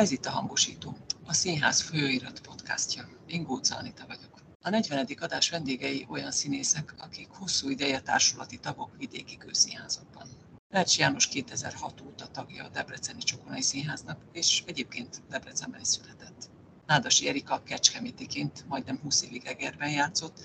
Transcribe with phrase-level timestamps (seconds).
[0.00, 0.96] Ez itt a Hangosító,
[1.26, 3.08] a Színház főirat podcastja.
[3.26, 4.40] Én Góca Anita vagyok.
[4.60, 5.06] A 40.
[5.20, 10.28] adás vendégei olyan színészek, akik hosszú ideje társulati tagok vidéki közszínházakban.
[10.68, 16.50] Lercs János 2006 óta tagja a Debreceni Csokonai Színháznak, és egyébként Debrecenben is született.
[16.86, 20.40] Nádasi Erika kecskemétiként majdnem 20 évig Egerben játszott,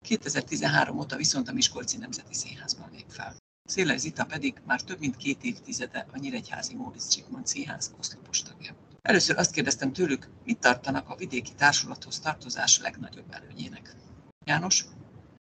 [0.00, 3.36] 2013 óta viszont a Miskolci Nemzeti Színházban lép fel.
[3.64, 8.74] Széles Zita pedig már több mint két évtizede a Nyíregyházi Móricz Zsigmond Színház oszlopos tagja.
[9.08, 13.94] Először azt kérdeztem tőlük, mit tartanak a vidéki társulathoz tartozás legnagyobb előnyének.
[14.44, 14.84] János?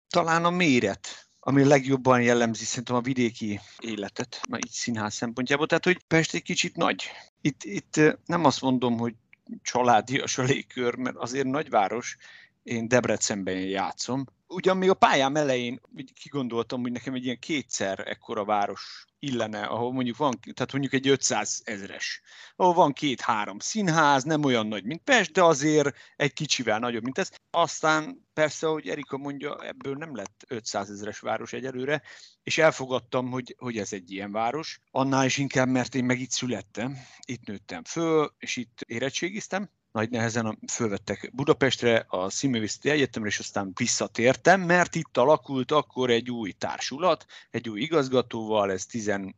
[0.08, 5.66] Talán a méret, ami legjobban jellemzi szerintem a vidéki életet, na így színház szempontjából.
[5.66, 7.10] Tehát, hogy Pest egy kicsit nagy.
[7.40, 9.14] Itt, itt nem azt mondom, hogy
[9.62, 12.16] családias a légkör, mert azért nagyváros,
[12.62, 14.24] én Debrecenben játszom.
[14.46, 15.80] Ugyan még a pályám elején
[16.22, 21.08] kigondoltam, hogy nekem egy ilyen kétszer ekkora város illene, ahol mondjuk van, tehát mondjuk egy
[21.08, 22.22] 500 ezres,
[22.56, 27.18] ahol van két-három színház, nem olyan nagy, mint Pest, de azért egy kicsivel nagyobb, mint
[27.18, 27.30] ez.
[27.50, 32.02] Aztán persze, hogy Erika mondja, ebből nem lett 500 ezres város egyelőre,
[32.42, 34.80] és elfogadtam, hogy, hogy ez egy ilyen város.
[34.90, 40.10] Annál is inkább, mert én meg itt születtem, itt nőttem föl, és itt érettségiztem, nagy
[40.10, 46.52] nehezen fölvettek Budapestre, a Színművészeti Egyetemre, és aztán visszatértem, mert itt alakult akkor egy új
[46.52, 49.32] társulat, egy új igazgatóval, ez 15-6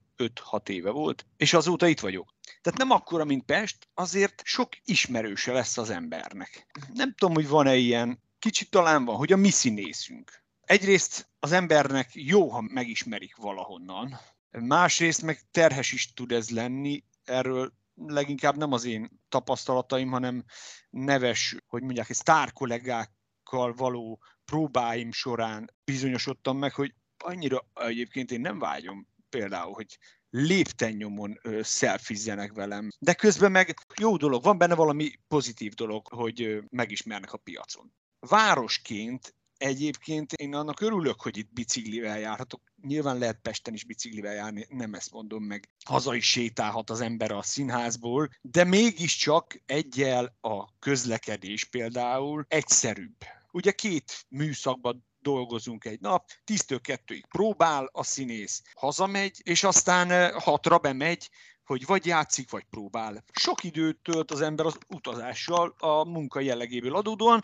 [0.69, 2.35] éve volt, és azóta itt vagyok.
[2.63, 6.67] Tehát nem akkora, mint Pest, azért sok ismerőse lesz az embernek.
[6.93, 10.43] Nem tudom, hogy van-e ilyen, kicsit talán van, hogy a mi színészünk.
[10.61, 17.73] Egyrészt az embernek jó, ha megismerik valahonnan, másrészt meg terhes is tud ez lenni, erről
[17.95, 20.45] leginkább nem az én tapasztalataim, hanem
[20.91, 28.59] neves, hogy mondják, sztár kollégákkal való próbáim során bizonyosodtam meg, hogy annyira egyébként én nem
[28.59, 29.99] vágyom például, hogy
[30.31, 32.89] léptennyomon szelfizzenek velem.
[32.99, 37.93] De közben meg jó dolog, van benne valami pozitív dolog, hogy megismernek a piacon.
[38.19, 42.63] Városként Egyébként én annak örülök, hogy itt biciklivel járhatok.
[42.87, 45.69] Nyilván lehet Pesten is biciklivel járni, nem ezt mondom meg.
[45.85, 53.17] Haza is sétálhat az ember a színházból, de mégiscsak egyel a közlekedés például egyszerűbb.
[53.53, 60.31] Ugye két műszakban dolgozunk egy nap, 10-től 2-ig próbál a színész, hazamegy, és aztán eh,
[60.31, 61.31] hatra bemegy,
[61.65, 63.25] hogy vagy játszik, vagy próbál.
[63.33, 67.41] Sok időt tölt az ember az utazással a munka jellegéből adódóan,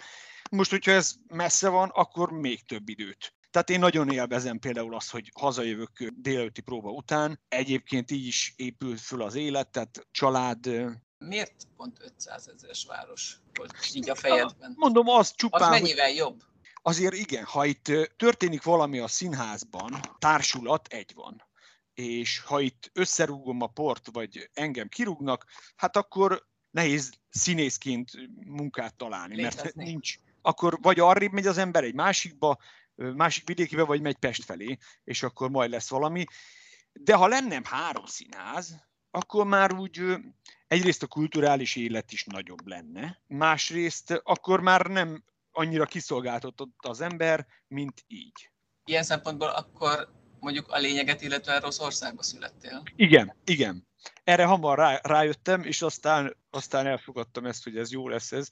[0.51, 3.35] most, hogyha ez messze van, akkor még több időt.
[3.51, 7.41] Tehát én nagyon élvezem például azt, hogy hazajövök délelőtti próba után.
[7.49, 10.71] Egyébként így is épül föl az élet, tehát család...
[11.19, 14.73] Miért pont 500 ezeres város volt így a fejedben?
[14.77, 15.63] Mondom, az csupán...
[15.63, 16.17] Az mennyivel hogy...
[16.17, 16.43] jobb?
[16.83, 21.49] Azért igen, ha itt történik valami a színházban, társulat egy van.
[21.95, 25.45] És ha itt összerúgom a port, vagy engem kirúgnak,
[25.77, 28.11] hát akkor nehéz színészként
[28.47, 29.63] munkát találni, Létezni.
[29.63, 32.59] mert nincs, akkor vagy arrébb megy az ember egy másikba,
[33.15, 36.25] másik vidékibe, vagy megy Pest felé, és akkor majd lesz valami.
[36.93, 40.17] De ha lennem három színház, akkor már úgy
[40.67, 47.47] egyrészt a kulturális élet is nagyobb lenne, másrészt akkor már nem annyira kiszolgáltatott az ember,
[47.69, 48.51] mint így.
[48.85, 52.83] Ilyen szempontból akkor mondjuk a lényeget, illetve rossz országba születtél.
[52.97, 53.89] Igen, igen.
[54.25, 58.49] Erre hamar rá, rájöttem, és aztán, aztán elfogadtam ezt, hogy ez jó lesz ez.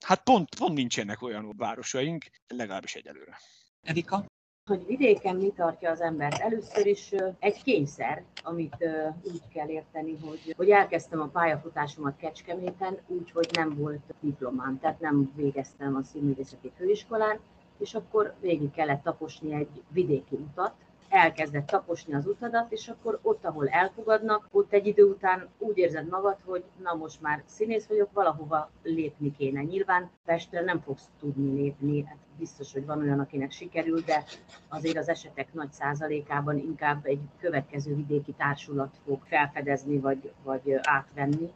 [0.00, 3.38] Hát pont, pont nincsenek olyan városaink, legalábbis egyelőre.
[3.84, 4.24] Erika?
[4.70, 6.40] Hogy vidéken mi tartja az embert?
[6.40, 8.76] Először is egy kényszer, amit
[9.22, 15.00] úgy kell érteni, hogy, hogy elkezdtem a pályafutásomat Kecskeméten, úgy, hogy nem volt diplomám, tehát
[15.00, 17.38] nem végeztem a színművészeti főiskolán,
[17.78, 20.74] és akkor végig kellett taposni egy vidéki utat,
[21.14, 26.08] elkezdett taposni az utadat, és akkor ott, ahol elfogadnak, ott egy idő után úgy érzed
[26.08, 29.62] magad, hogy na most már színész vagyok, valahova lépni kéne.
[29.62, 34.24] Nyilván Pestre nem fogsz tudni lépni, hát biztos, hogy van olyan, akinek sikerül, de
[34.68, 41.52] azért az esetek nagy százalékában inkább egy következő vidéki társulat fog felfedezni, vagy, vagy átvenni.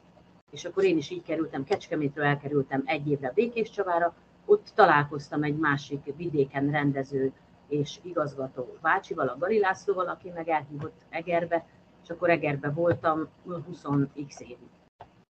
[0.51, 5.57] És akkor én is így kerültem, Kecskemétről elkerültem egy évre Békés Csavára, ott találkoztam egy
[5.57, 7.33] másik vidéken rendező
[7.69, 11.67] és igazgató bácsival, a Gari Lászlóval, aki meg elhívott Egerbe,
[12.03, 14.69] és akkor Egerbe voltam 20x évig.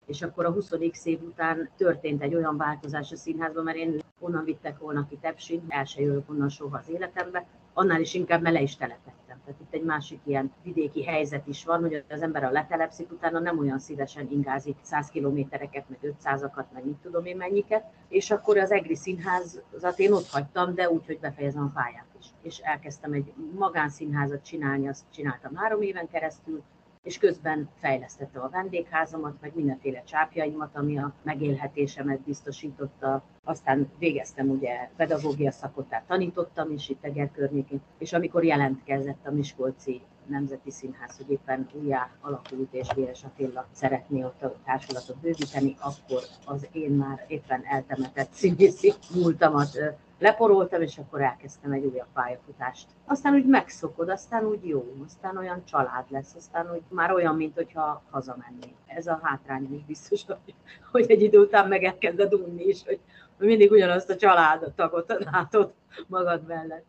[0.06, 4.44] És akkor a 20x év után történt egy olyan változás a színházban, mert én onnan
[4.44, 8.60] vittek volna ki Tepsin, el se jövök onnan soha az életembe, annál is inkább mele
[8.60, 9.40] is telepettem.
[9.44, 13.38] Tehát itt egy másik ilyen vidéki helyzet is van, hogy az ember a letelepszik, utána
[13.38, 17.84] nem olyan szívesen ingázik 100 kilométereket, meg 500-akat, meg mit tudom én mennyiket.
[18.08, 22.06] És akkor az Egri Színházat én ott hagytam, de úgy, hogy befejezem a pályát.
[22.46, 26.62] És elkezdtem egy magánszínházat csinálni, azt csináltam három éven keresztül,
[27.02, 33.22] és közben fejlesztettem a vendégházamat, meg mindenféle csápjaimat, ami a megélhetésemet biztosította.
[33.44, 39.30] Aztán végeztem ugye pedagógia szakot, tehát tanítottam is itt Eger környékén, és amikor jelentkezett a
[39.30, 45.76] Miskolci Nemzeti Színház, hogy éppen újjá alakult, és Véres Attila szeretné ott a társulatot bővíteni,
[45.80, 49.78] akkor az én már éppen eltemetett színészi múltamat
[50.18, 52.86] leporoltam, és akkor elkezdtem egy újabb pályafutást.
[53.04, 57.54] Aztán úgy megszokod, aztán úgy jó, aztán olyan család lesz, aztán úgy már olyan, mint
[57.54, 58.74] hogyha hazamennék.
[58.86, 60.54] Ez a hátrány is biztos, hogy,
[60.90, 63.00] hogy egy idő után meg elkezded unni is, hogy
[63.38, 65.72] mindig ugyanazt a családtagot látod
[66.06, 66.84] magad mellett.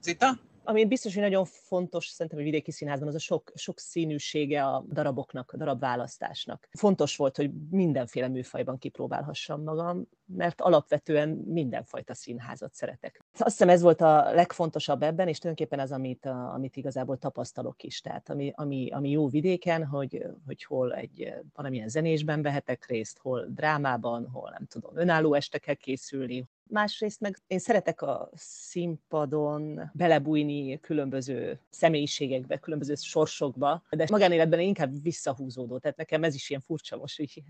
[0.00, 0.26] Zita?
[0.68, 4.84] Ami biztos, hogy nagyon fontos szerintem a vidéki színházban, az a sok, sok színűsége a
[4.92, 6.68] daraboknak, a darabválasztásnak.
[6.78, 13.24] Fontos volt, hogy mindenféle műfajban kipróbálhassam magam, mert alapvetően mindenfajta színházat szeretek.
[13.32, 18.00] Azt hiszem ez volt a legfontosabb ebben, és tulajdonképpen ez, amit, amit igazából tapasztalok is.
[18.00, 23.46] Tehát ami, ami, ami jó vidéken, hogy, hogy hol egy valamilyen zenésben vehetek részt, hol
[23.48, 31.60] drámában, hol nem tudom, önálló estekkel készülni, Másrészt meg én szeretek a színpadon belebújni különböző
[31.70, 37.20] személyiségekbe, különböző sorsokba, de magánéletben én inkább visszahúzódó, tehát nekem ez is ilyen furcsa most.
[37.20, 37.42] Így.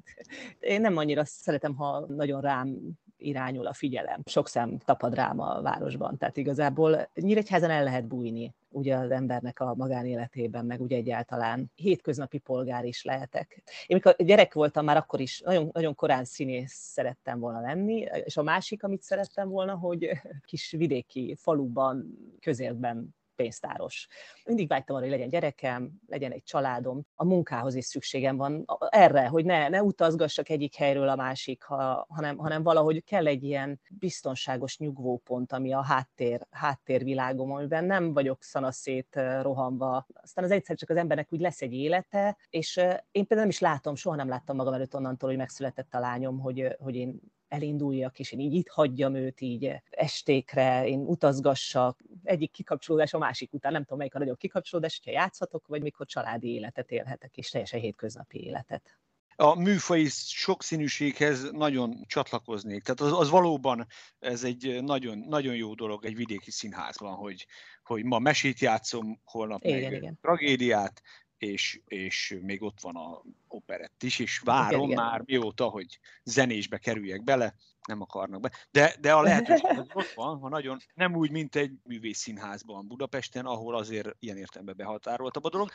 [0.61, 2.79] Én nem annyira szeretem, ha nagyon rám
[3.19, 4.21] irányul a figyelem.
[4.25, 9.61] Sok szem tapad rám a városban, tehát igazából Nyíregyházan el lehet bújni ugye az embernek
[9.61, 13.63] a magánéletében, meg ugye egyáltalán hétköznapi polgár is lehetek.
[13.87, 18.37] Én mikor gyerek voltam, már akkor is nagyon, nagyon korán színész szerettem volna lenni, és
[18.37, 20.11] a másik, amit szerettem volna, hogy
[20.45, 24.09] kis vidéki faluban, közértben pénztáros.
[24.45, 27.03] Mindig vágytam arra, hogy legyen gyerekem, legyen egy családom.
[27.15, 32.07] A munkához is szükségem van erre, hogy ne, ne utazgassak egyik helyről a másik, ha,
[32.09, 38.43] hanem, hanem valahogy kell egy ilyen biztonságos nyugvópont, ami a háttér, háttérvilágom, amiben nem vagyok
[38.43, 40.07] szanaszét rohanva.
[40.23, 42.77] Aztán az egyszer csak az embernek úgy lesz egy élete, és
[43.11, 46.39] én például nem is látom, soha nem láttam magam előtt onnantól, hogy megszületett a lányom,
[46.39, 52.51] hogy, hogy én elinduljak, és én így itt hagyjam őt így estékre, én utazgassak, egyik
[52.51, 56.49] kikapcsolódás a másik után, nem tudom melyik a nagyobb kikapcsolódás, hogyha játszhatok, vagy mikor családi
[56.49, 58.99] életet élhetek, és teljesen hétköznapi életet
[59.39, 62.83] a műfai sokszínűséghez nagyon csatlakoznék.
[62.83, 63.87] Tehát az, az valóban
[64.19, 67.47] ez egy nagyon, nagyon jó dolog egy vidéki színházban, hogy,
[67.83, 70.19] hogy ma mesét játszom, holnap igen, meg igen.
[70.21, 71.03] tragédiát,
[71.39, 75.41] és, és még ott van a operett is, és várom igen, már igen.
[75.41, 77.55] mióta, hogy zenésbe kerüljek bele,
[77.87, 78.53] nem akarnak be.
[78.71, 83.47] De, de a lehetőség az ott van, ha nagyon nem úgy, mint egy művészszínházban Budapesten,
[83.47, 85.71] ahol azért ilyen értelemben behatároltabb a dolog.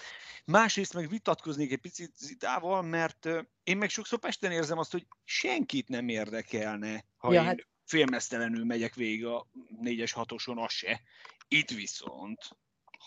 [0.46, 3.30] Másrészt meg vitatkoznék egy picit Zitával, mert
[3.64, 7.68] én meg sokszor Pesten érzem azt, hogy senkit nem érdekelne, ha ja, én hát...
[7.86, 9.48] félmeztelenül megyek végig a
[9.84, 11.02] 4-es 6-oson, az se.
[11.48, 12.58] Itt viszont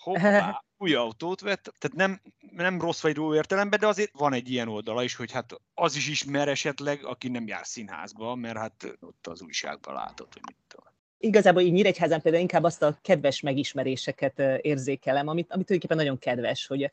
[0.02, 2.20] hoppá, új autót vett, tehát nem,
[2.56, 5.96] nem rossz vagy jó értelemben, de azért van egy ilyen oldala is, hogy hát az
[5.96, 10.56] is ismer esetleg, aki nem jár színházba, mert hát ott az újságban látott, hogy mit
[10.68, 10.92] tudom.
[11.18, 16.66] Igazából így Nyíregyházán például inkább azt a kedves megismeréseket érzékelem, amit, amit tulajdonképpen nagyon kedves,
[16.66, 16.90] hogy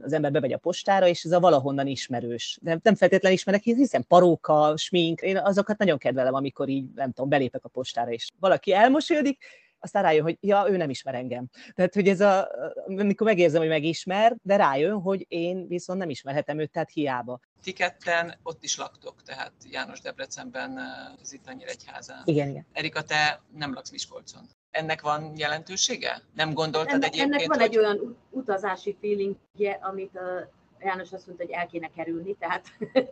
[0.00, 2.58] az ember bemegy a postára, és ez a valahonnan ismerős.
[2.62, 7.30] De nem feltétlenül ismerek, hiszen paróka, smink, én azokat nagyon kedvelem, amikor így, nem tudom,
[7.30, 9.44] belépek a postára, és valaki elmosolyodik,
[9.84, 11.46] aztán rájön, hogy ja, ő nem ismer engem.
[11.74, 12.48] Tehát, hogy ez a,
[12.86, 17.40] amikor megérzem, hogy megismer, de rájön, hogy én viszont nem ismerhetem őt, tehát hiába.
[17.62, 20.78] Ti ketten ott is laktok, tehát János Debrecenben,
[21.22, 22.22] Zita Nyíregyházán.
[22.24, 22.66] Igen, igen.
[22.72, 24.42] Erika, te nem laksz Miskolcon.
[24.70, 26.22] Ennek van jelentősége?
[26.34, 27.66] Nem gondoltad ennek, egyébként, Ennek van hogy...
[27.66, 30.50] egy olyan utazási feelingje, amit a
[30.80, 32.66] János azt mondta, hogy el kéne kerülni, tehát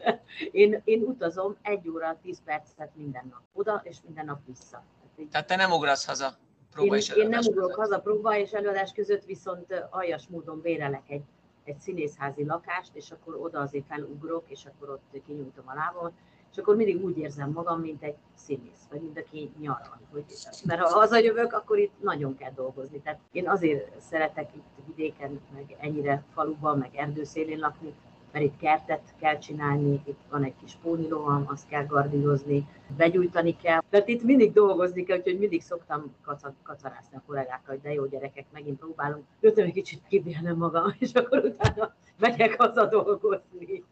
[0.63, 4.85] én, én utazom egy óra, tíz percet minden nap oda, és minden nap vissza.
[5.31, 6.37] Tehát te nem ugrasz haza?
[6.73, 11.11] Próba én, és én nem ugrok haza próba és előadás között, viszont aljas módon bérelek
[11.11, 11.23] egy,
[11.65, 16.13] egy színészházi lakást, és akkor oda azért felugrok, és akkor ott kinyújtom a lábam,
[16.53, 20.01] és akkor mindig úgy érzem magam, mint egy színész, vagy mint aki nyaral.
[20.11, 20.25] Hogy,
[20.65, 23.01] mert ha hazajövök, akkor itt nagyon kell dolgozni.
[23.01, 27.95] Tehát én azért szeretek itt vidéken, meg ennyire faluban, meg erdőszélén lakni,
[28.33, 33.83] mert itt kertet kell csinálni, itt van egy kis póniloham, azt kell gardírozni, begyújtani kell.
[33.91, 36.15] Tehát itt mindig dolgozni kell, úgyhogy mindig szoktam
[36.63, 41.13] kacarászni a kollégákkal, hogy de jó gyerekek, megint próbálunk, jöttem egy kicsit kibélnem magam, és
[41.13, 43.85] akkor utána megyek haza dolgozni.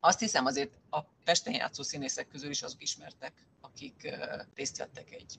[0.00, 4.18] Azt hiszem azért a Pesten játszó színészek közül is azok ismertek, akik
[4.54, 5.38] részt vettek egy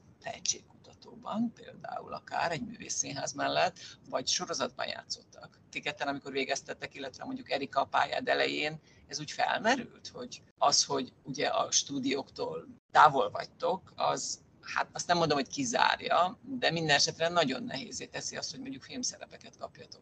[1.03, 3.79] tehetségkutatóban, például akár egy művészszínház mellett,
[4.09, 5.59] vagy sorozatban játszottak.
[5.69, 10.83] Ti ketten, amikor végeztettek, illetve mondjuk Erika a pályád elején, ez úgy felmerült, hogy az,
[10.83, 16.95] hogy ugye a stúdióktól távol vagytok, az hát azt nem mondom, hogy kizárja, de minden
[16.95, 20.01] esetre nagyon nehézé teszi azt, hogy mondjuk filmszerepeket kapjatok.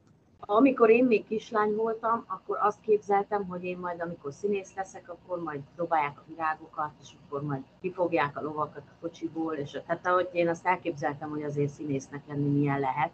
[0.54, 5.44] Amikor én még kislány voltam, akkor azt képzeltem, hogy én majd, amikor színész leszek, akkor
[5.44, 10.30] majd dobálják a virágokat, és akkor majd kifogják a lovakat a kocsiból, és hát ahogy
[10.32, 13.12] én azt elképzeltem, hogy azért színésznek lenni milyen lehet,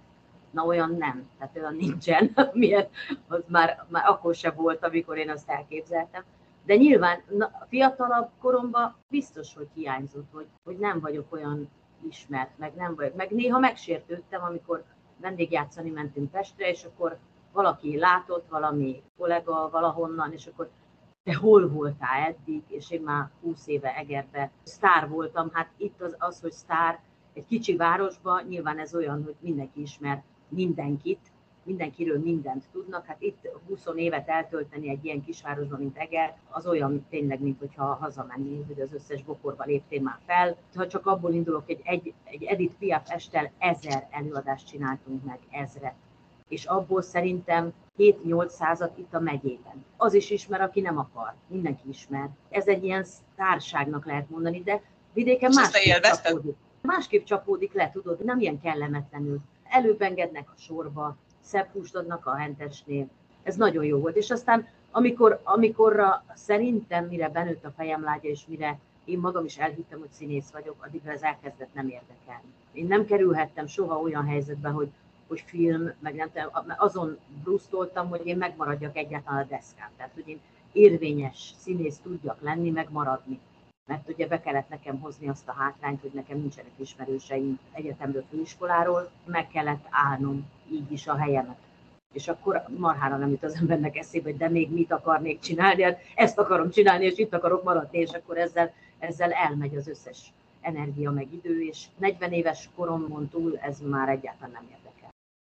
[0.51, 2.87] na olyan nem, tehát olyan nincsen, milyen,
[3.27, 6.23] az már, már akkor se volt, amikor én azt elképzeltem.
[6.65, 11.69] De nyilván na, fiatalabb koromban biztos, hogy hiányzott, hogy, hogy nem vagyok olyan
[12.07, 13.15] ismert, meg nem vagyok.
[13.15, 14.83] Meg néha megsértődtem, amikor
[15.21, 17.17] vendégjátszani mentünk Pestre, és akkor
[17.51, 20.69] valaki látott, valami kollega valahonnan, és akkor
[21.23, 25.49] te hol voltál eddig, és én már 20 éve Egerbe sztár voltam.
[25.53, 26.99] Hát itt az, az hogy sztár
[27.33, 31.31] egy kicsi városban, nyilván ez olyan, hogy mindenki ismer mindenkit,
[31.67, 33.05] mindenkiről mindent tudnak.
[33.05, 37.83] Hát itt 20 évet eltölteni egy ilyen kisvárosban, mint Eger, az olyan tényleg, mint hogyha
[37.83, 40.57] hazamennél, hogy az összes bokorba léptél már fel.
[40.75, 45.95] Ha csak abból indulok, hogy egy, egy Edith Piaf estel ezer előadást csináltunk meg, ezret.
[46.47, 49.85] És abból szerintem 7-8 százat itt a megyében.
[49.97, 51.33] Az is ismer, aki nem akar.
[51.47, 52.29] Mindenki ismer.
[52.49, 53.05] Ez egy ilyen
[53.35, 54.81] társágnak lehet mondani, de
[55.13, 56.55] vidéken másképp csapódik.
[56.81, 59.39] Másképp csapódik le, tudod, nem ilyen kellemetlenül.
[59.63, 63.07] Előbb engednek a sorba, szebb húst adnak a hentesnél.
[63.43, 64.15] Ez nagyon jó volt.
[64.15, 69.57] És aztán, amikor, amikorra szerintem, mire benőtt a fejem lágya, és mire én magam is
[69.57, 72.53] elhittem, hogy színész vagyok, addigra ez elkezdett nem érdekelni.
[72.71, 74.89] Én nem kerülhettem soha olyan helyzetbe, hogy,
[75.27, 76.29] hogy film, meg nem
[76.77, 79.89] azon brusztoltam, hogy én megmaradjak egyáltalán a deszkán.
[79.97, 80.39] Tehát, hogy én
[80.71, 83.39] érvényes színész tudjak lenni, megmaradni.
[83.85, 89.09] Mert ugye be kellett nekem hozni azt a hátrányt, hogy nekem nincsenek ismerőseim egyetemről, főiskoláról,
[89.25, 91.57] meg kellett állnom így is a helyemet.
[92.13, 95.99] És akkor marhára nem jut az embernek eszébe, hogy de még mit akarnék csinálni, hát
[96.15, 101.11] ezt akarom csinálni, és itt akarok maradni, és akkor ezzel, ezzel elmegy az összes energia
[101.11, 105.09] meg idő, és 40 éves koromon túl ez már egyáltalán nem érdekel.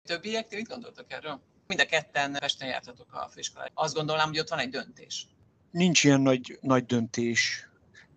[0.07, 1.39] Többiek, ti mit gondoltak erről?
[1.67, 3.69] Mind a ketten Pesten jártatok a főiskolán.
[3.73, 5.27] Azt gondolom, hogy ott van egy döntés.
[5.71, 7.67] Nincs ilyen nagy, nagy döntés,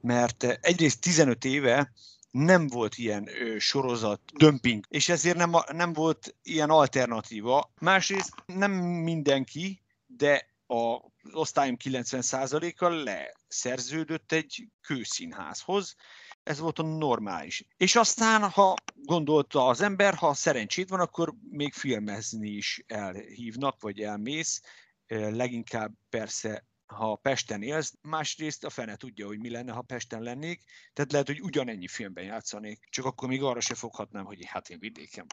[0.01, 1.93] mert egyrészt 15 éve
[2.35, 7.73] nem volt ilyen ö, sorozat dömping, és ezért nem, nem volt ilyen alternatíva.
[7.81, 10.99] Másrészt nem mindenki, de a
[11.33, 15.95] osztályom 90%-a leszerződött egy kőszínházhoz,
[16.43, 17.67] ez volt a normális.
[17.77, 24.01] És aztán, ha gondolta az ember, ha szerencsét van, akkor még filmezni is elhívnak, vagy
[24.01, 24.61] elmész.
[25.07, 30.63] Leginkább persze ha Pesten élsz, másrészt a fene tudja, hogy mi lenne, ha Pesten lennék,
[30.93, 34.79] tehát lehet, hogy ugyanennyi filmben játszanék, csak akkor még arra se foghatnám, hogy hát én
[34.79, 35.27] vidékem.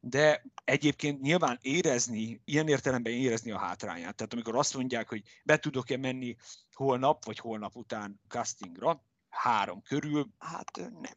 [0.00, 4.16] De egyébként nyilván érezni, ilyen értelemben érezni a hátrányát.
[4.16, 6.36] Tehát amikor azt mondják, hogy be tudok-e menni
[6.72, 11.14] holnap vagy holnap után castingra, három körül, hát nem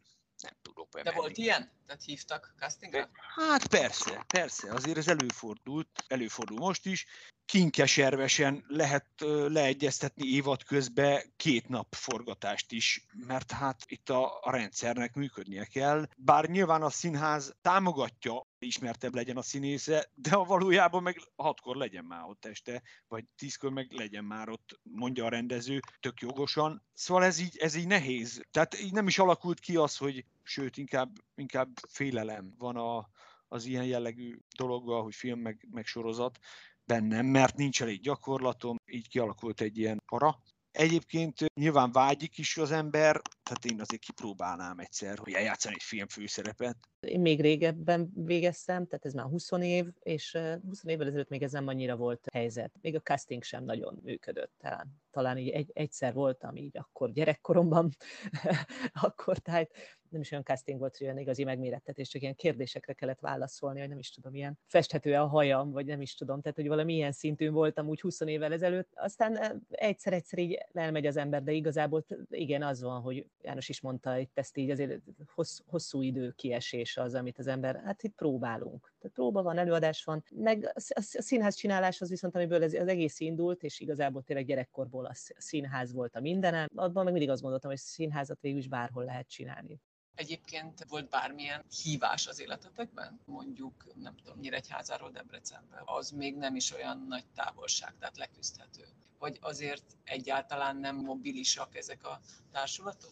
[0.91, 1.15] bemenni.
[1.15, 1.71] De volt ilyen?
[1.85, 3.09] Tehát hívtak castingra?
[3.35, 7.05] Hát persze, persze, azért ez előfordult, előfordul most is
[7.51, 9.05] kinkeservesen lehet
[9.47, 16.07] leegyeztetni évad közben két nap forgatást is, mert hát itt a, a rendszernek működnie kell.
[16.17, 22.05] Bár nyilván a színház támogatja, ismertebb legyen a színésze, de a valójában meg hatkor legyen
[22.05, 26.83] már ott este, vagy tízkor meg legyen már ott, mondja a rendező, tök jogosan.
[26.93, 28.41] Szóval ez így, ez így nehéz.
[28.51, 33.09] Tehát így nem is alakult ki az, hogy sőt, inkább, inkább félelem van a,
[33.47, 36.39] az ilyen jellegű dologgal, hogy film meg, meg sorozat,
[36.85, 40.41] bennem, mert nincs elég gyakorlatom, így kialakult egy ilyen para.
[40.71, 46.07] Egyébként nyilván vágyik is az ember, tehát én azért kipróbálnám egyszer, hogy eljátszani egy film
[46.07, 46.77] főszerepet.
[46.99, 51.51] Én még régebben végeztem, tehát ez már 20 év, és 20 évvel ezelőtt még ez
[51.51, 52.73] nem annyira volt helyzet.
[52.81, 55.01] Még a casting sem nagyon működött talán.
[55.11, 57.95] Talán így egy, egyszer voltam így akkor gyerekkoromban,
[59.07, 59.71] akkor tehát
[60.11, 63.89] nem is olyan casting volt, hogy olyan igazi megmérettetés, csak ilyen kérdésekre kellett válaszolni, hogy
[63.89, 67.11] nem is tudom, ilyen festhető a hajam, vagy nem is tudom, tehát hogy valami ilyen
[67.11, 68.91] szintűn voltam úgy 20 évvel ezelőtt.
[68.95, 74.17] Aztán egyszer-egyszer így elmegy az ember, de igazából igen, az van, hogy János is mondta,
[74.17, 74.99] itt ezt így azért
[75.33, 78.93] hossz, hosszú idő kiesés az, amit az ember, hát itt próbálunk.
[78.99, 83.19] Tehát próba van, előadás van, meg a színház csinálás az viszont, amiből ez, az egész
[83.19, 87.69] indult, és igazából tényleg gyerekkorból a színház volt a mindenem, abban meg mindig azt gondoltam,
[87.69, 89.79] hogy színházat végül is bárhol lehet csinálni.
[90.15, 93.19] Egyébként volt bármilyen hívás az életetekben?
[93.25, 95.81] Mondjuk, nem tudom, Nyíregyházáról Debrecenbe.
[95.85, 98.83] Az még nem is olyan nagy távolság, tehát leküzdhető.
[99.19, 102.19] Vagy azért egyáltalán nem mobilisak ezek a
[102.51, 103.11] társulatok?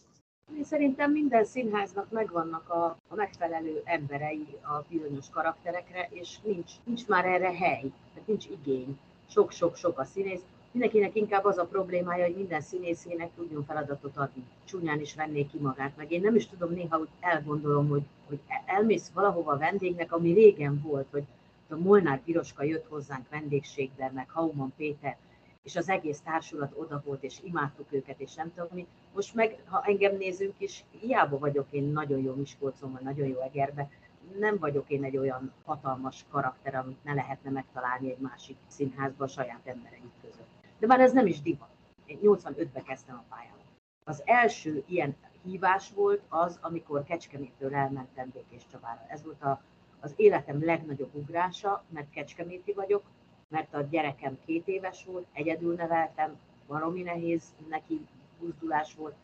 [0.56, 7.06] Én szerintem minden színháznak megvannak a, a megfelelő emberei a bizonyos karakterekre, és nincs, nincs
[7.06, 8.98] már erre hely, tehát nincs igény.
[9.28, 10.42] Sok-sok-sok a színész.
[10.72, 14.44] Mindenkinek inkább az a problémája, hogy minden színészének tudjon feladatot adni.
[14.64, 18.38] Csúnyán is venné ki magát, meg én nem is tudom néha, hogy elgondolom, hogy, hogy
[18.66, 21.24] elmész valahova vendégnek, ami régen volt, hogy
[21.68, 25.16] a Molnár Piroska jött hozzánk vendégségbe, meg Hauman Péter,
[25.62, 28.86] és az egész társulat oda volt, és imádtuk őket, és nem tudom mi.
[29.14, 33.40] Most meg, ha engem nézünk is, hiába vagyok én nagyon jó Miskolcon, vagy nagyon jó
[33.40, 33.90] Egerbe,
[34.38, 39.30] nem vagyok én egy olyan hatalmas karakter, amit ne lehetne megtalálni egy másik színházban a
[39.30, 40.49] saját embereink között.
[40.80, 41.68] De már ez nem is divat.
[42.06, 43.64] Én 85-ben kezdtem a pályámat.
[44.04, 49.04] Az első ilyen hívás volt az, amikor Kecskemétről elmentem Békés Csabára.
[49.08, 49.62] Ez volt a,
[50.00, 53.02] az életem legnagyobb ugrása, mert kecskeméti vagyok,
[53.48, 58.06] mert a gyerekem két éves volt, egyedül neveltem, valami nehéz neki
[58.38, 59.14] buzdulás volt,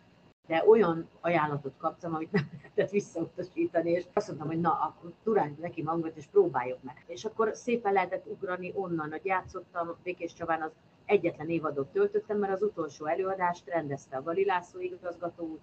[0.47, 5.59] de olyan ajánlatot kaptam, amit nem lehetett visszautasítani, és azt mondtam, hogy na, akkor turáljuk
[5.59, 7.05] neki magunkat, és próbáljuk meg.
[7.07, 10.73] És akkor szépen lehetett ugrani onnan, hogy játszottam Békés Csabán, az
[11.05, 15.59] egyetlen évadot töltöttem, mert az utolsó előadást rendezte a Galilászó igazgató,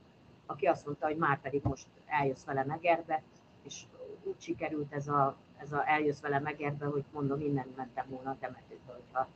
[0.46, 3.24] aki azt mondta, hogy már pedig most eljössz vele Megerbe,
[3.63, 3.84] és
[4.24, 8.38] úgy sikerült ez a, ez a eljössz vele Megerbe, hogy mondom, innen mentem volna a
[8.40, 9.28] temetőbe, hogyha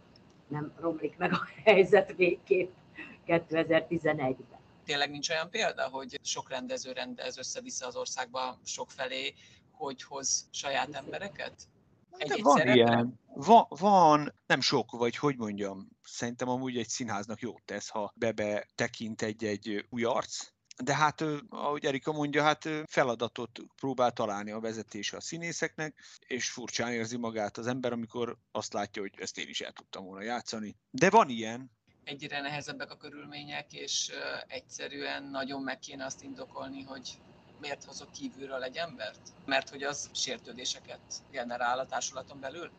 [0.48, 2.72] nem romlik meg a helyzet végképp
[3.28, 4.60] 2011-ben.
[4.88, 9.34] Tényleg nincs olyan példa, hogy sok rendező rendez össze-vissza az országba sok felé,
[9.72, 11.54] hogy hoz saját embereket?
[12.18, 13.20] De van ilyen.
[13.34, 18.68] Van, van, nem sok, vagy hogy mondjam, szerintem amúgy egy színháznak jót tesz, ha bebe
[18.76, 20.48] tekint egy-egy új arc,
[20.84, 26.92] de hát, ahogy Erika mondja, hát feladatot próbál találni a vezetése a színészeknek, és furcsán
[26.92, 30.76] érzi magát az ember, amikor azt látja, hogy ezt én is el tudtam volna játszani.
[30.90, 31.77] De van ilyen.
[32.08, 34.12] Egyre nehezebbek a körülmények, és
[34.48, 37.10] egyszerűen nagyon meg kéne azt indokolni, hogy
[37.62, 39.20] miért hozok kívülről egy embert?
[39.46, 41.00] Mert hogy az sértődéseket
[41.32, 42.70] generál a társulaton belül?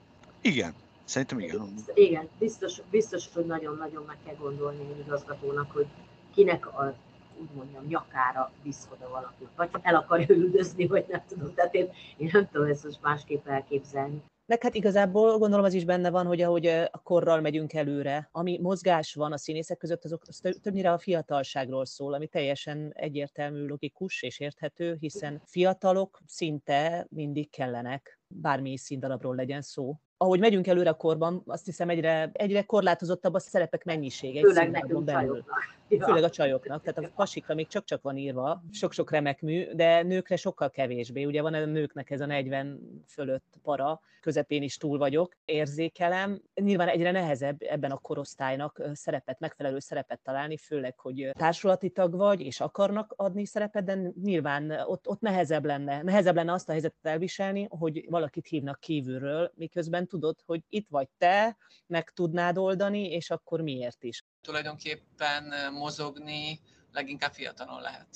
[0.40, 1.74] Igen, szerintem igen.
[1.94, 5.86] Igen, biztos, biztos hogy nagyon-nagyon meg kell gondolni egy igazgatónak, hogy
[6.34, 6.94] kinek a
[7.40, 11.54] úgy mondjam, nyakára visz oda valakit, vagy el akarja üldözni, vagy nem tudom.
[11.54, 14.22] Tehát én, én nem tudom ezt most másképp elképzelni.
[14.48, 18.58] Meg hát igazából gondolom az is benne van, hogy ahogy a korral megyünk előre, ami
[18.62, 24.22] mozgás van a színészek között, azok az többnyire a fiatalságról szól, ami teljesen egyértelmű, logikus
[24.22, 30.94] és érthető, hiszen fiatalok szinte mindig kellenek, bármi színdarabról legyen szó ahogy megyünk előre a
[30.94, 34.40] korban, azt hiszem egyre, egyre korlátozottabb a szerepek mennyisége.
[34.40, 35.44] Főleg nekünk belül.
[35.88, 36.04] Ja.
[36.04, 36.82] Főleg a csajoknak.
[36.82, 41.24] Tehát a pasikra még csak-csak van írva, sok-sok remek mű, de nőkre sokkal kevésbé.
[41.24, 46.42] Ugye van a nőknek ez a 40 fölött para, közepén is túl vagyok, érzékelem.
[46.54, 52.40] Nyilván egyre nehezebb ebben a korosztálynak szerepet, megfelelő szerepet találni, főleg, hogy társulati tag vagy,
[52.40, 56.02] és akarnak adni szerepet, de nyilván ott, ott nehezebb lenne.
[56.02, 61.08] Nehezebb lenne azt a helyzetet elviselni, hogy valakit hívnak kívülről, miközben tudod, hogy itt vagy
[61.18, 64.24] te, meg tudnád oldani, és akkor miért is.
[64.40, 66.60] Tulajdonképpen mozogni
[66.92, 68.06] leginkább fiatalon lehet.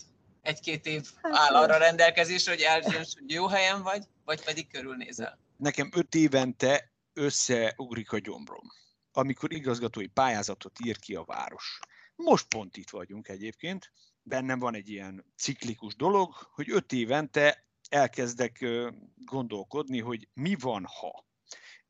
[0.43, 5.39] Egy-két év hát, áll arra rendelkezésre, hogy eldönts, hogy jó helyen vagy, vagy pedig körülnézel.
[5.57, 8.67] Nekem öt évente összeugrik a gyomrom,
[9.13, 11.79] amikor igazgatói pályázatot ír ki a város.
[12.17, 18.65] Most pont itt vagyunk egyébként, bennem van egy ilyen ciklikus dolog, hogy öt évente elkezdek
[19.15, 21.27] gondolkodni, hogy mi van, ha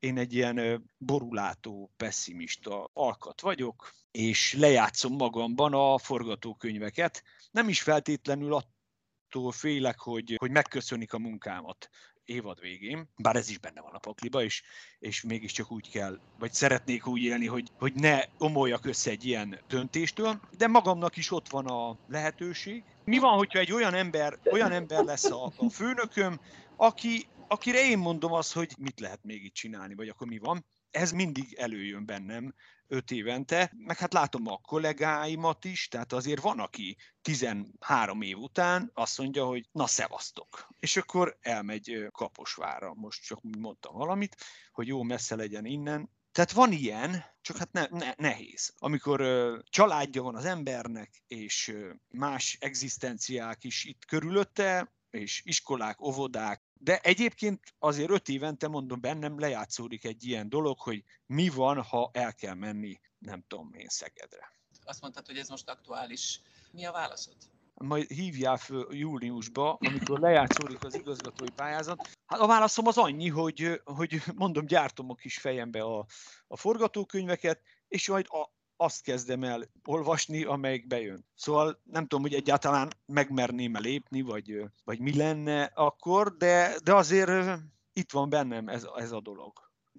[0.03, 7.23] én egy ilyen borulátó, pessimista alkat vagyok, és lejátszom magamban a forgatókönyveket.
[7.51, 11.89] Nem is feltétlenül attól félek, hogy, hogy megköszönik a munkámat
[12.25, 14.63] évad végén, bár ez is benne van a pakliba, és,
[14.99, 19.59] és mégiscsak úgy kell, vagy szeretnék úgy élni, hogy, hogy ne omoljak össze egy ilyen
[19.67, 22.83] döntéstől, de magamnak is ott van a lehetőség.
[23.05, 26.39] Mi van, hogyha egy olyan ember, olyan ember lesz a, a főnököm,
[26.75, 30.65] aki akire én mondom azt, hogy mit lehet még itt csinálni, vagy akkor mi van.
[30.91, 32.53] Ez mindig előjön bennem
[32.87, 38.91] öt évente, meg hát látom a kollégáimat is, tehát azért van, aki 13 év után
[38.93, 40.67] azt mondja, hogy na szevasztok.
[40.79, 44.35] És akkor elmegy Kaposvára, most csak mondtam valamit,
[44.71, 48.73] hogy jó messze legyen innen, tehát van ilyen, csak hát ne, ne, nehéz.
[48.77, 56.01] Amikor ö, családja van az embernek, és ö, más egzisztenciák is itt körülötte, és iskolák,
[56.01, 61.81] óvodák, de egyébként azért öt évente mondom, bennem lejátszódik egy ilyen dolog, hogy mi van,
[61.81, 64.51] ha el kell menni, nem tudom én, Szegedre.
[64.83, 66.41] Azt mondtad, hogy ez most aktuális.
[66.71, 67.35] Mi a válaszod?
[67.73, 72.09] Majd hívjál föl júliusba, amikor lejátszódik az igazgatói pályázat.
[72.25, 76.05] Hát a válaszom az annyi, hogy, hogy mondom, gyártom a kis fejembe a,
[76.47, 78.49] a forgatókönyveket, és majd a,
[78.83, 81.25] azt kezdem el olvasni, amelyik bejön.
[81.35, 87.59] Szóval nem tudom, hogy egyáltalán megmerném-e lépni, vagy, vagy mi lenne akkor, de, de azért
[87.93, 89.53] itt van bennem ez, ez a dolog.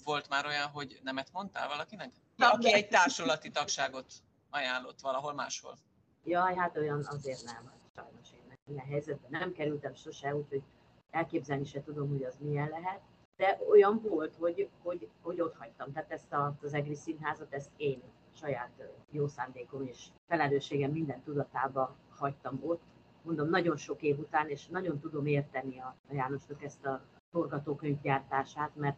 [0.04, 2.12] Volt már olyan, hogy nemet mondtál valakinek?
[2.38, 4.12] Aki egy társulati tagságot
[4.50, 5.78] ajánlott valahol máshol.
[6.24, 7.72] Jaj, hát olyan azért nem.
[7.94, 10.62] Sajnos én ilyen helyzetben nem kerültem sose, úgyhogy
[11.10, 13.00] elképzelni se tudom, hogy az milyen lehet.
[13.36, 15.92] de olyan volt, hogy, hogy, hogy ott hagytam.
[15.92, 18.02] Tehát ezt a, az EGRI színházat, ezt én
[18.34, 18.70] saját
[19.10, 22.82] jó szándékom és felelősségem minden tudatába hagytam ott.
[23.22, 28.70] Mondom, nagyon sok év után, és nagyon tudom érteni a, a Jánosnak ezt a forgatókönyvgyártását,
[28.76, 28.96] mert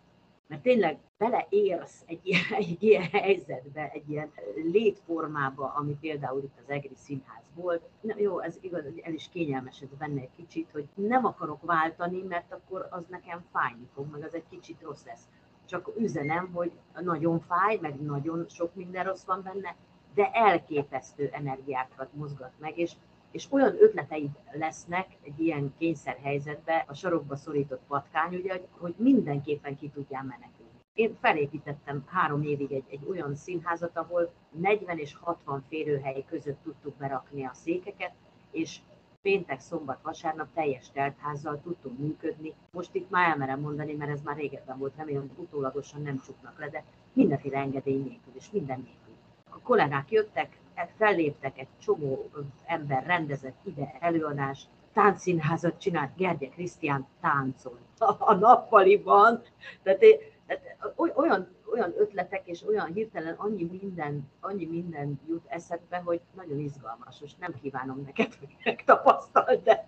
[0.48, 6.70] mert tényleg beleérsz egy ilyen, egy ilyen helyzetbe, egy ilyen létformába, ami például itt az
[6.70, 7.88] EGRI színház volt.
[8.00, 12.52] Na, jó, ez igaz, el is kényelmesedsz benne egy kicsit, hogy nem akarok váltani, mert
[12.52, 15.28] akkor az nekem fájni fog, meg az egy kicsit rossz lesz.
[15.66, 19.76] Csak üzenem, hogy nagyon fáj, meg nagyon sok minden rossz van benne,
[20.14, 22.92] de elképesztő energiákat mozgat meg, és
[23.36, 29.88] és olyan ötleteid lesznek egy ilyen kényszerhelyzetbe, a sarokba szorított patkány, ugye, hogy mindenképpen ki
[29.88, 30.70] tudjál menekülni.
[30.94, 36.96] Én felépítettem három évig egy, egy olyan színházat, ahol 40 és 60 férőhely között tudtuk
[36.96, 38.12] berakni a székeket,
[38.50, 38.80] és
[39.26, 42.54] péntek, szombat, vasárnap teljes teltházzal tudtunk működni.
[42.70, 46.68] Most itt már elmerem mondani, mert ez már régebben volt, remélem utólagosan nem csuknak le,
[46.68, 49.14] de mindenféle engedély nélkül és minden nélkül.
[49.50, 50.58] A kollégák jöttek,
[50.96, 52.30] felléptek, egy csomó
[52.66, 57.78] ember rendezett ide előadást, táncszínházat csinált, Gergye Krisztián táncol
[58.18, 59.42] a nappaliban.
[59.82, 60.00] Tehát,
[60.46, 60.78] tehát
[61.14, 67.20] olyan, olyan ötletek és olyan hirtelen annyi minden, annyi minden jut eszedbe, hogy nagyon izgalmas.
[67.20, 69.84] Most nem kívánom neked, hogy megtapasztald, de,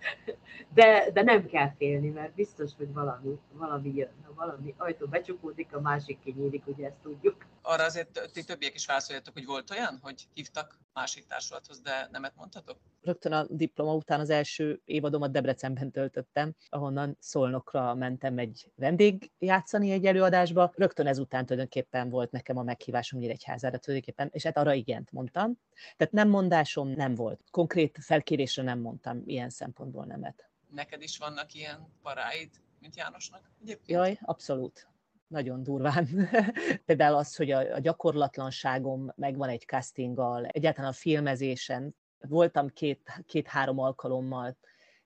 [0.75, 4.13] de, de nem kell félni, mert biztos, hogy valami, valami jön.
[4.23, 7.37] Ha valami ajtó becsukódik, a másik kinyílik, ugye ezt tudjuk
[7.69, 12.33] arra azért ti többiek is válaszoljatok, hogy volt olyan, hogy hívtak másik társulathoz, de nemet
[12.37, 12.79] mondhatok?
[13.03, 19.91] Rögtön a diploma után az első évadomat Debrecenben töltöttem, ahonnan Szolnokra mentem egy vendég játszani
[19.91, 20.73] egy előadásba.
[20.75, 21.78] Rögtön ezután tulajdonképpen
[22.11, 25.59] volt nekem a meghívásom Nyíregyházára tulajdonképpen, és hát arra igent mondtam.
[25.97, 27.45] Tehát nem mondásom nem volt.
[27.51, 30.51] Konkrét felkérésre nem mondtam ilyen szempontból nemet.
[30.71, 33.51] Neked is vannak ilyen paráid, mint Jánosnak?
[33.63, 33.89] Egyébként?
[33.89, 34.89] Jaj, abszolút
[35.29, 36.09] nagyon durván.
[36.87, 41.95] Például az, hogy a, a gyakorlatlanságom megvan egy castinggal, egyáltalán a filmezésen.
[42.21, 44.57] Voltam két, két-három alkalommal,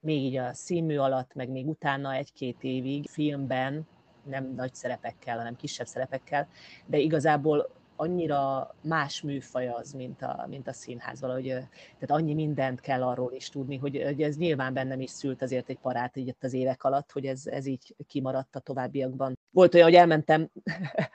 [0.00, 3.86] még így a színmű alatt, meg még utána egy-két évig filmben,
[4.24, 6.48] nem nagy szerepekkel, hanem kisebb szerepekkel,
[6.86, 12.80] de igazából annyira más műfaj az, mint a, mint a színház valahogy, tehát annyi mindent
[12.80, 16.36] kell arról is tudni, hogy, hogy ez nyilván bennem is szült azért egy parát így
[16.40, 19.38] az évek alatt, hogy ez, ez így kimaradt a továbbiakban.
[19.50, 20.50] Volt olyan, hogy elmentem,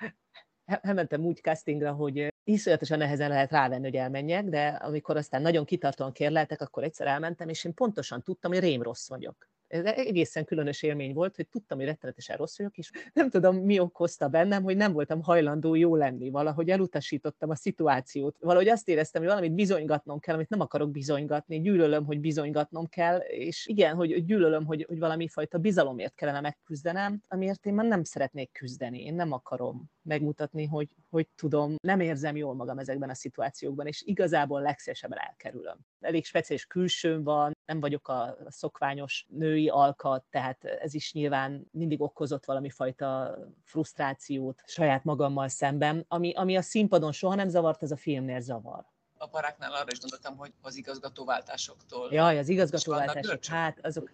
[0.66, 6.12] elmentem úgy castingra, hogy iszonyatosan nehezen lehet rávenni, hogy elmenjek, de amikor aztán nagyon kitartóan
[6.12, 10.84] kérleltek, akkor egyszer elmentem, és én pontosan tudtam, hogy rém rossz vagyok ez egészen különös
[10.84, 14.78] élmény volt, hogy tudtam, hogy rettenetesen rossz vagyok, és nem tudom, mi okozta bennem, hogy
[14.78, 18.36] nem voltam hajlandó jó lenni, valahogy elutasítottam a szituációt.
[18.40, 23.18] Valahogy azt éreztem, hogy valamit bizonygatnom kell, amit nem akarok bizonygatni, gyűlölöm, hogy bizonygatnom kell,
[23.18, 28.04] és igen, hogy gyűlölöm, hogy, hogy valami fajta bizalomért kellene megküzdenem, amiért én már nem
[28.04, 33.14] szeretnék küzdeni, én nem akarom megmutatni, hogy, hogy tudom, nem érzem jól magam ezekben a
[33.14, 35.78] szituációkban, és igazából legszívesebben elkerülöm.
[36.00, 39.26] Elég speciális külsőm van, nem vagyok a szokványos
[39.58, 46.34] női alkat, tehát ez is nyilván mindig okozott valami fajta frusztrációt saját magammal szemben, ami,
[46.34, 48.86] ami a színpadon soha nem zavart, ez a filmnél zavar
[49.20, 52.14] a paráknál arra is gondoltam, hogy az igazgatóváltásoktól.
[52.14, 54.12] Jaj, az igazgatóváltások, hát azok,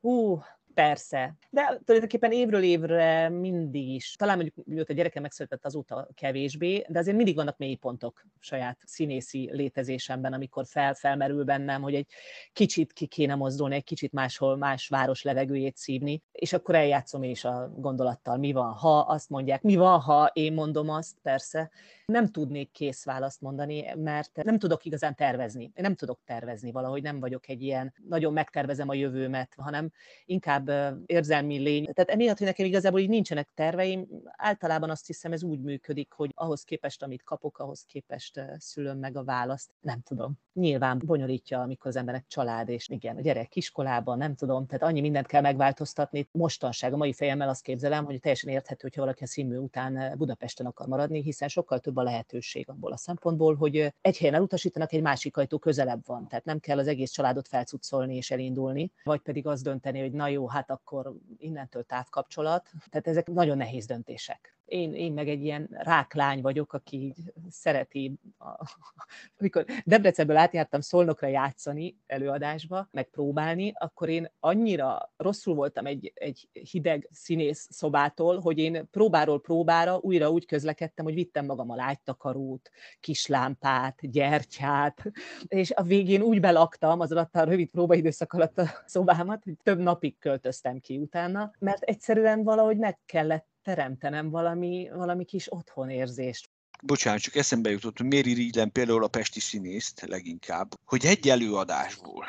[0.00, 0.42] hú,
[0.76, 6.84] Persze, de tulajdonképpen évről évre mindig is, talán mondjuk mióta a gyerekem megszületett azóta kevésbé,
[6.88, 12.06] de azért mindig vannak mélypontok saját színészi létezésemben, amikor fel, felmerül bennem, hogy egy
[12.52, 17.44] kicsit ki kéne mozdulni, egy kicsit máshol, más város levegőjét szívni, és akkor eljátszom is
[17.44, 21.70] a gondolattal, mi van, ha azt mondják, mi van, ha én mondom azt, persze.
[22.06, 25.64] Nem tudnék kész választ mondani, mert nem tudok igazán tervezni.
[25.64, 29.90] Én nem tudok tervezni valahogy, nem vagyok egy ilyen, nagyon megtervezem a jövőmet, hanem
[30.24, 31.84] inkább inkább érzelmi lény.
[31.84, 36.32] Tehát emiatt, hogy nekem igazából így nincsenek terveim, általában azt hiszem ez úgy működik, hogy
[36.34, 39.70] ahhoz képest, amit kapok, ahhoz képest szülöm meg a választ.
[39.80, 40.38] Nem tudom.
[40.56, 45.00] Nyilván bonyolítja, amikor az emberek család, és igen, a gyerek iskolában, nem tudom, tehát annyi
[45.00, 46.28] mindent kell megváltoztatni.
[46.32, 50.66] Mostanság, a mai fejemmel azt képzelem, hogy teljesen érthető, hogyha valaki a színmű után Budapesten
[50.66, 55.02] akar maradni, hiszen sokkal több a lehetőség abból a szempontból, hogy egy helyen elutasítanak, egy
[55.02, 56.28] másik ajtó közelebb van.
[56.28, 60.28] Tehát nem kell az egész családot felcuccolni és elindulni, vagy pedig azt dönteni, hogy na
[60.28, 62.70] jó, hát akkor innentől távkapcsolat.
[62.90, 67.14] Tehát ezek nagyon nehéz döntések én, én meg egy ilyen ráklány vagyok, aki
[67.50, 68.46] szereti, a,
[69.38, 76.48] amikor Debrecenből átjártam Szolnokra játszani előadásba, meg próbálni, akkor én annyira rosszul voltam egy, egy
[76.70, 82.70] hideg színész szobától, hogy én próbáról próbára újra úgy közlekedtem, hogy vittem magam a lágytakarót,
[83.00, 85.02] kislámpát, gyertyát,
[85.46, 89.78] és a végén úgy belaktam az alatt a rövid próbaidőszak alatt a szobámat, hogy több
[89.78, 96.50] napig költöztem ki utána, mert egyszerűen valahogy meg kellett teremtenem valami, valami kis otthonérzést.
[96.82, 102.26] Bocsánat, csak eszembe jutott, hogy miért irigylem például a Pesti színészt leginkább, hogy egy előadásból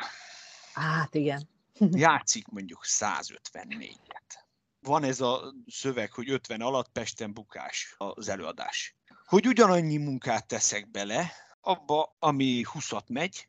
[0.72, 1.48] Hát igen.
[2.06, 4.30] játszik mondjuk 154-et.
[4.80, 8.96] Van ez a szöveg, hogy 50 alatt Pesten bukás az előadás.
[9.24, 13.48] Hogy ugyanannyi munkát teszek bele, abba, ami 20 megy,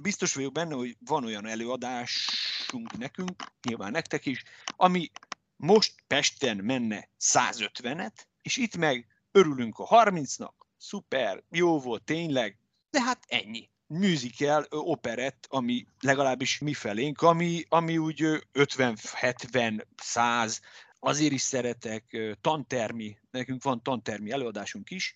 [0.00, 4.42] biztos vagyok benne, hogy van olyan előadásunk nekünk, nyilván nektek is,
[4.76, 5.10] ami
[5.56, 12.58] most Pesten menne 150-et, és itt meg örülünk a 30-nak, szuper, jó volt tényleg,
[12.90, 13.70] de hát ennyi.
[13.88, 20.60] Musical, operett, ami legalábbis mi felénk, ami, ami úgy 50, 70, 100,
[20.98, 25.14] azért is szeretek tantermi, nekünk van tantermi előadásunk is,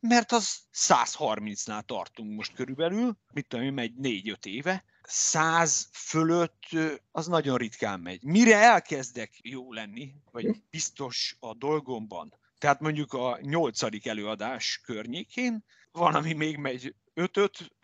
[0.00, 6.62] mert az 130-nál tartunk most körülbelül, mit tudom én, megy 4-5 éve, 100 fölött
[7.10, 8.24] az nagyon ritkán megy.
[8.24, 16.14] Mire elkezdek jó lenni, vagy biztos a dolgomban, tehát mondjuk a nyolcadik előadás környékén, van,
[16.14, 17.38] ami még megy 5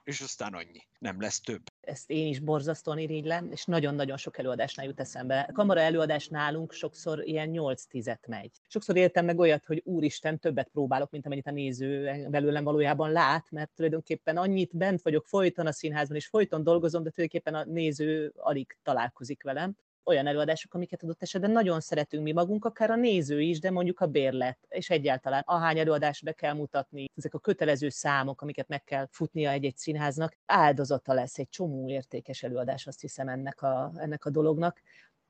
[0.05, 0.87] és aztán annyi.
[0.99, 1.63] Nem lesz több.
[1.81, 5.41] Ezt én is borzasztóan irigylem, és nagyon-nagyon sok előadásnál jut eszembe.
[5.41, 8.51] A kamara előadás nálunk sokszor ilyen 8 tizet megy.
[8.69, 13.51] Sokszor éltem meg olyat, hogy úristen, többet próbálok, mint amennyit a néző belőlem valójában lát,
[13.51, 18.33] mert tulajdonképpen annyit bent vagyok folyton a színházban, és folyton dolgozom, de tulajdonképpen a néző
[18.37, 23.41] alig találkozik velem olyan előadások, amiket adott esetben nagyon szeretünk mi magunk, akár a néző
[23.41, 27.89] is, de mondjuk a bérlet, és egyáltalán ahány előadást be kell mutatni, ezek a kötelező
[27.89, 33.29] számok, amiket meg kell futnia egy-egy színháznak, áldozata lesz egy csomó értékes előadás, azt hiszem
[33.29, 34.81] ennek a, ennek a dolognak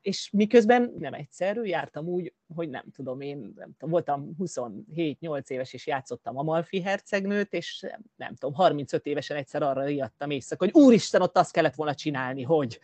[0.05, 5.73] és miközben nem egyszerű, jártam úgy, hogy nem tudom, én nem tudom, voltam 27-8 éves,
[5.73, 11.21] és játszottam Amalfi hercegnőt, és nem tudom, 35 évesen egyszer arra riadtam éjszaka, hogy úristen,
[11.21, 12.79] ott azt kellett volna csinálni, hogy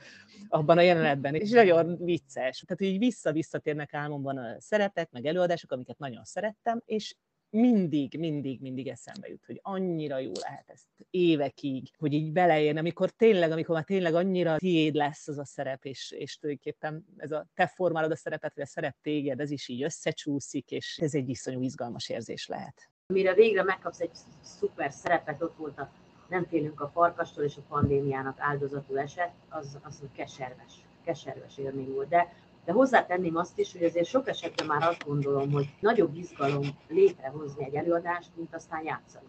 [0.47, 2.63] abban a jelenetben, és nagyon vicces.
[2.67, 7.15] Tehát így vissza-visszatérnek álmomban a szerepek, meg előadások, amiket nagyon szerettem, és
[7.51, 13.09] mindig, mindig, mindig eszembe jut, hogy annyira jó lehet ezt évekig, hogy így beleérni, amikor
[13.09, 17.47] tényleg, amikor már tényleg annyira tiéd lesz az a szerep, és, és tulajdonképpen ez a
[17.53, 21.29] te formálod a szerepet, vagy a szerep téged, ez is így összecsúszik, és ez egy
[21.29, 22.89] iszonyú izgalmas érzés lehet.
[23.07, 24.11] Mire végre megkapsz egy
[24.41, 25.91] szuper szerepet, ott volt a
[26.29, 32.07] nem félünk a farkastól és a pandémiának áldozatul esett, az, az keserves, keserves élmény volt.
[32.07, 32.33] De
[32.65, 37.65] de hozzátenném azt is, hogy azért sok esetben már azt gondolom, hogy nagyobb izgalom létrehozni
[37.65, 39.27] egy előadást, mint aztán játszani.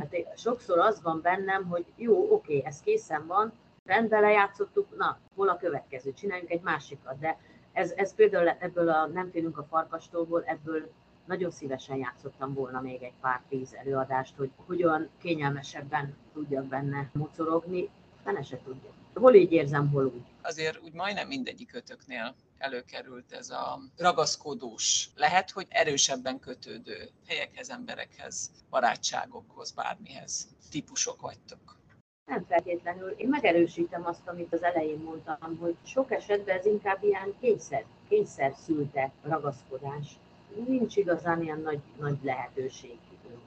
[0.00, 3.52] Hát sokszor az van bennem, hogy jó, oké, ez készen van,
[3.84, 7.38] rendben lejátszottuk, na, hol a következő, csináljunk egy másikat, de
[7.72, 10.90] ez, ez például ebből a Nem félünk a farkastól, ebből
[11.26, 17.90] nagyon szívesen játszottam volna még egy pár tíz előadást, hogy hogyan kényelmesebben tudjak benne mocorogni,
[18.22, 18.90] fene se tudja.
[19.14, 20.24] Hol így érzem, hol úgy.
[20.42, 28.50] Azért úgy majdnem mindegyik ötöknél előkerült ez a ragaszkodós, lehet, hogy erősebben kötődő helyekhez, emberekhez,
[28.70, 31.76] barátságokhoz, bármihez típusok vagytok.
[32.24, 33.10] Nem feltétlenül.
[33.10, 38.54] Én megerősítem azt, amit az elején mondtam, hogy sok esetben ez inkább ilyen kényszer, kényszer
[38.64, 40.18] szülte ragaszkodás.
[40.66, 42.98] Nincs igazán ilyen nagy, nagy lehetőség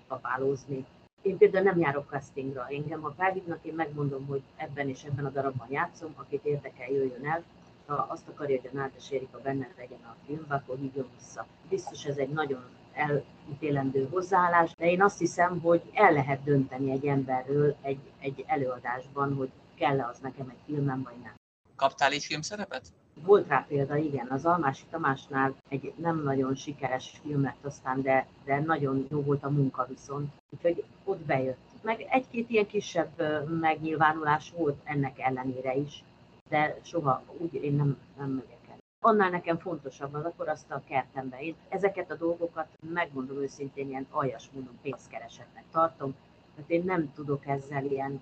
[0.08, 0.86] kapálózni.
[1.22, 2.68] Én például nem járok castingra.
[2.70, 7.26] Engem, ha felhívnak, én megmondom, hogy ebben és ebben a darabban játszom, akit érdekel, jöjjön
[7.26, 7.44] el
[7.86, 11.46] ha azt akarja, hogy a Nádas Erika benne legyen a filmben, akkor hívjon vissza.
[11.70, 17.06] Biztos ez egy nagyon elítélendő hozzáállás, de én azt hiszem, hogy el lehet dönteni egy
[17.06, 21.34] emberről egy, egy előadásban, hogy kell-e az nekem egy filmem, vagy nem.
[21.76, 22.88] Kaptál egy filmszerepet?
[23.24, 28.28] Volt rá példa, igen, az Almási Tamásnál egy nem nagyon sikeres film lett aztán, de,
[28.46, 31.58] de nagyon jó volt a munka viszont, úgyhogy ott bejött.
[31.82, 33.22] Meg egy-két ilyen kisebb
[33.60, 36.04] megnyilvánulás volt ennek ellenére is,
[36.50, 38.78] de soha úgy én nem, nem megyek el.
[39.00, 41.42] Annál nekem fontosabb az akkor azt a kertembe.
[41.42, 46.16] Én ezeket a dolgokat megmondom őszintén ilyen aljas módon pénzkeresetnek tartom,
[46.56, 48.22] mert én nem tudok ezzel ilyen,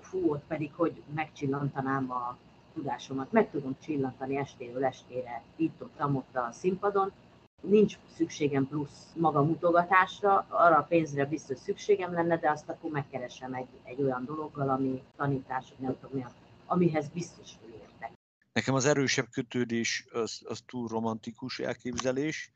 [0.00, 2.36] fú, ott pedig, hogy megcsillantanám a
[2.74, 3.32] tudásomat.
[3.32, 7.12] Meg tudom csillantani estéről estére, itt ott, ott a színpadon,
[7.60, 13.54] nincs szükségem plusz maga mutogatásra, arra a pénzre biztos szükségem lenne, de azt akkor megkeresem
[13.54, 16.30] egy, egy olyan dologgal, ami tanítás, nem tudom mi a
[16.66, 18.12] amihez biztos értek.
[18.52, 22.50] Nekem az erősebb kötődés az, az túl romantikus elképzelés,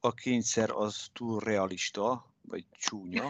[0.00, 3.28] a kényszer az túl realista, vagy csúnya,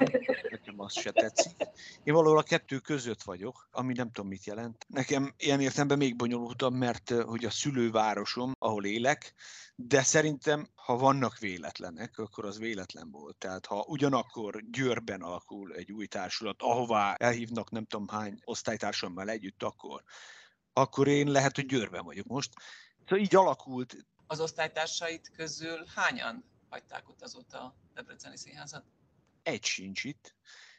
[0.50, 1.56] nekem az se tetszik.
[2.04, 4.86] Én valahol a kettő között vagyok, ami nem tudom mit jelent.
[4.88, 9.34] Nekem ilyen értelemben még bonyolultabb, mert hogy a szülővárosom, ahol élek,
[9.74, 13.36] de szerintem, ha vannak véletlenek, akkor az véletlen volt.
[13.36, 19.62] Tehát ha ugyanakkor Győrben alakul egy új társulat, ahová elhívnak nem tudom hány osztálytársammal együtt,
[19.62, 20.02] akkor,
[20.72, 22.52] akkor én lehet, hogy Győrben vagyok most.
[22.98, 23.96] Szóval így alakult.
[24.26, 28.84] Az osztálytársait közül hányan hagyták ott a Debreceni Színházat?
[29.46, 30.34] Egy sincs itt.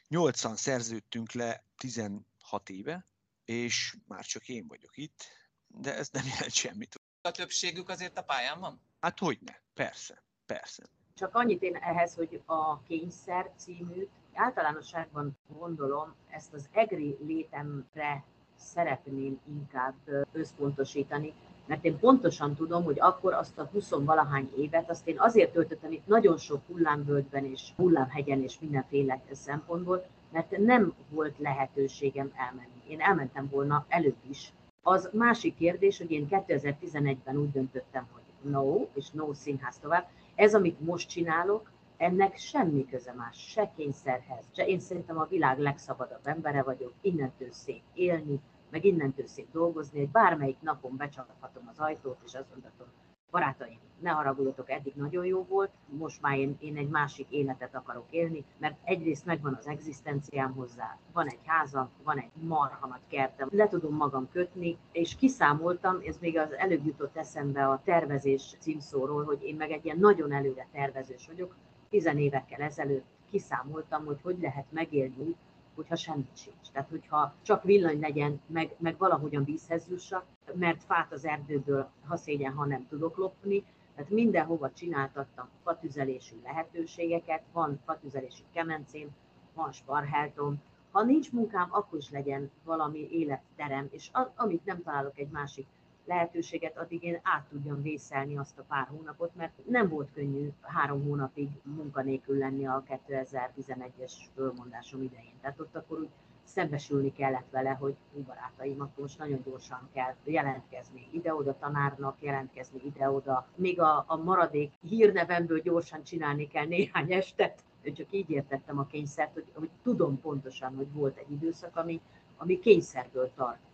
[0.08, 2.24] Nyolcan szerződtünk le 16
[2.66, 3.06] éve,
[3.44, 5.24] és már csak én vagyok itt,
[5.66, 7.00] de ez nem jelent semmit.
[7.20, 8.80] A többségük azért a pályán van?
[9.00, 10.82] Hát hogyne, persze, persze.
[11.14, 18.24] Csak annyit én ehhez, hogy a Kényszer címűt általánosságban gondolom, ezt az egri létemre
[18.56, 21.34] szeretném inkább összpontosítani,
[21.68, 25.92] mert én pontosan tudom, hogy akkor azt a 20 valahány évet, azt én azért töltöttem
[25.92, 32.82] itt nagyon sok hullámvölgyben és hullámhegyen és mindenféle szempontból, mert nem volt lehetőségem elmenni.
[32.88, 34.52] Én elmentem volna előbb is.
[34.82, 40.08] Az másik kérdés, hogy én 2011-ben úgy döntöttem, hogy no, és no színház tovább.
[40.34, 44.44] Ez, amit most csinálok, ennek semmi köze más, se kényszerhez.
[44.54, 50.00] Se én szerintem a világ legszabadabb embere vagyok, innentől szép élni, meg innentől szép dolgozni,
[50.00, 52.86] egy bármelyik napon becsaphatom az ajtót, és azt mondhatom,
[53.30, 58.06] barátaim, ne haragudjatok, eddig nagyon jó volt, most már én, én egy másik életet akarok
[58.10, 63.68] élni, mert egyrészt megvan az egzisztenciám hozzá, van egy házam, van egy marha kertem, le
[63.68, 69.42] tudom magam kötni, és kiszámoltam, ez még az előbb jutott eszembe a tervezés címszóról, hogy
[69.42, 71.56] én meg egy ilyen nagyon előre tervezős vagyok,
[71.90, 75.36] tizenévekkel ezelőtt kiszámoltam, hogy hogy lehet megélni
[75.78, 76.70] hogyha semmit sincs.
[76.72, 82.16] Tehát, hogyha csak villany legyen, meg, meg valahogyan vízhez jussak, mert fát az erdőből, ha
[82.16, 83.64] szégyen, ha nem tudok lopni,
[83.94, 89.08] tehát mindenhova csináltattam fatüzelésű lehetőségeket, van fatüzelési kemencém,
[89.54, 95.30] van sparheltom, ha nincs munkám, akkor is legyen valami életterem, és amit nem találok egy
[95.30, 95.66] másik
[96.08, 101.04] lehetőséget, addig én át tudjam vészelni azt a pár hónapot, mert nem volt könnyű három
[101.04, 105.34] hónapig munkanélkül lenni a 2011-es fölmondásom idején.
[105.40, 106.08] Tehát ott akkor úgy
[106.42, 112.80] szembesülni kellett vele, hogy úgy barátaim, akkor most nagyon gyorsan kell jelentkezni ide-oda tanárnak, jelentkezni
[112.84, 113.48] ide-oda.
[113.54, 117.64] Még a, a maradék hírnevemből gyorsan csinálni kell néhány estet.
[117.82, 122.00] Én csak így értettem a kényszert, hogy, hogy tudom pontosan, hogy volt egy időszak, ami,
[122.36, 123.67] ami kényszerből tartott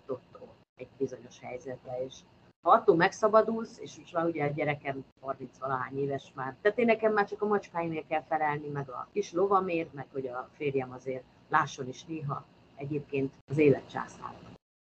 [0.76, 2.14] egy bizonyos helyzetre, és
[2.62, 6.84] ha attól megszabadulsz, és most már ugye a gyerekem 30 valahány éves már, tehát én
[6.84, 10.92] nekem már csak a macskáimért kell felelni, meg a kis lovamért, meg hogy a férjem
[10.92, 12.44] azért lásson is néha
[12.76, 14.52] egyébként az élet császára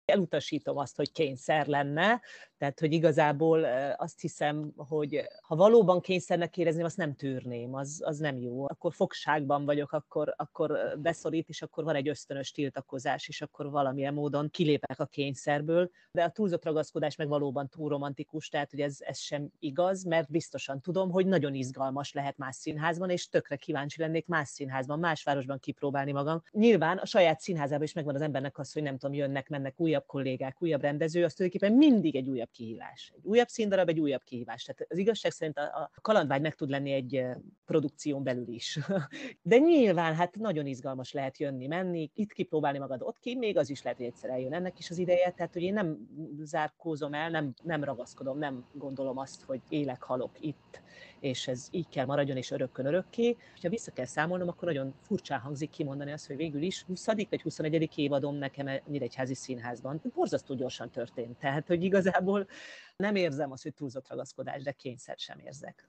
[0.04, 2.20] elutasítom azt, hogy kényszer lenne,
[2.64, 3.64] tehát hogy igazából
[3.96, 8.64] azt hiszem, hogy ha valóban kényszernek érezném, azt nem tűrném, az, az nem jó.
[8.64, 14.14] Akkor fogságban vagyok, akkor, akkor beszorít, és akkor van egy ösztönös tiltakozás, és akkor valamilyen
[14.14, 18.96] módon kilépek a kényszerből, de a túlzott ragaszkodás meg valóban túl romantikus, tehát hogy ez,
[18.98, 24.00] ez sem igaz, mert biztosan tudom, hogy nagyon izgalmas lehet más színházban, és tökre kíváncsi
[24.00, 26.42] lennék más színházban, más városban kipróbálni magam.
[26.50, 30.06] Nyilván a saját színházában is megvan az embernek az, hogy nem tudom, jönnek, mennek újabb
[30.06, 33.12] kollégák, újabb rendező, az tulajdonképpen mindig egy újabb kihívás.
[33.16, 34.62] Egy újabb színdarab, egy újabb kihívás.
[34.62, 37.24] Tehát az igazság szerint a, a kalandvágy meg tud lenni egy
[37.64, 38.78] produkción belül is.
[39.42, 43.70] De nyilván hát nagyon izgalmas lehet jönni, menni, itt kipróbálni magad, ott ki, még az
[43.70, 45.30] is lehet, hogy egyszer eljön ennek is az ideje.
[45.30, 46.08] Tehát, hogy én nem
[46.42, 50.82] zárkózom el, nem, nem ragaszkodom, nem gondolom azt, hogy élek, halok itt,
[51.24, 53.36] és ez így kell maradjon, és örökkön örökké.
[53.62, 57.06] Ha vissza kell számolnom, akkor nagyon furcsán hangzik kimondani azt, hogy végül is 20.
[57.06, 57.98] vagy 21.
[57.98, 60.02] évadom nekem Nyíregyházi Színházban.
[60.14, 61.38] Borzasztó gyorsan történt.
[61.38, 62.46] Tehát, hogy igazából
[62.96, 65.88] nem érzem azt, hogy túlzott ragaszkodás, de kényszer sem érzek.